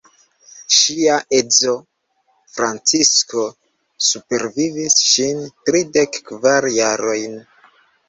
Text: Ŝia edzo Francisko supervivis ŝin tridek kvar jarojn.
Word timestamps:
Ŝia 0.77 1.17
edzo 1.39 1.75
Francisko 2.55 3.45
supervivis 4.09 4.99
ŝin 5.13 5.47
tridek 5.71 6.23
kvar 6.35 6.73
jarojn. 6.83 7.43